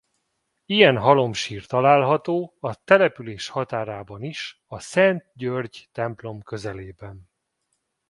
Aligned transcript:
Ilyen 0.65 0.97
halomsír 0.97 1.65
található 1.65 2.57
a 2.59 2.83
település 2.83 3.47
határában 3.47 4.23
is 4.23 4.61
a 4.65 4.79
Szent 4.79 5.31
György 5.35 5.89
templom 5.91 6.41
közelében. 6.41 7.29